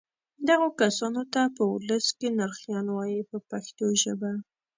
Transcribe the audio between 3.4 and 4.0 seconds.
پښتو